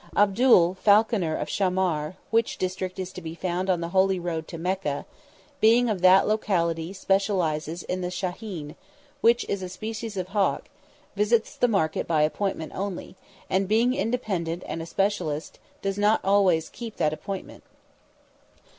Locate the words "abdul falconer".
0.17-1.37